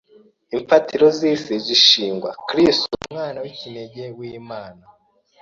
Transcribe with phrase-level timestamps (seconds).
[0.55, 4.83] imfatiro z’isi zishingwa, Kristo, Umwana w’ikinege w’Imana,